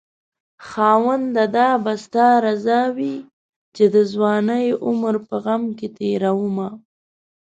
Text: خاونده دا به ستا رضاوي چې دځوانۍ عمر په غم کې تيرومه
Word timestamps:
خاونده 0.67 1.45
دا 1.55 1.69
به 1.83 1.93
ستا 2.03 2.27
رضاوي 2.45 3.15
چې 3.75 3.83
دځوانۍ 3.95 4.67
عمر 4.85 5.15
په 5.27 5.35
غم 5.43 5.63
کې 5.77 5.87
تيرومه 5.97 6.69